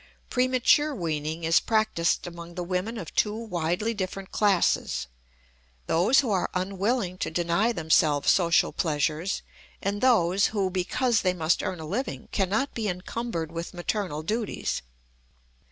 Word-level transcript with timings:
Premature 0.31 0.95
weaning 0.95 1.43
is 1.43 1.59
practiced 1.59 2.25
among 2.25 2.55
the 2.55 2.63
women 2.63 2.97
of 2.97 3.13
two 3.13 3.35
widely 3.35 3.93
different 3.93 4.31
classes: 4.31 5.05
those 5.85 6.21
who 6.21 6.31
are 6.31 6.49
unwilling 6.55 7.19
to 7.19 7.29
deny 7.29 7.71
themselves 7.71 8.31
social 8.31 8.73
pleasures, 8.73 9.43
and 9.79 10.01
those 10.01 10.47
who, 10.47 10.71
because 10.71 11.21
they 11.21 11.35
must 11.35 11.61
earn 11.61 11.79
a 11.79 11.85
living, 11.85 12.27
cannot 12.31 12.73
be 12.73 12.87
encumbered 12.87 13.51
with 13.51 13.75
maternal 13.75 14.23
duties. 14.23 14.81